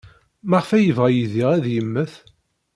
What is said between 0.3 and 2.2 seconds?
Maɣef ay yebɣa Yidir ad yemmet?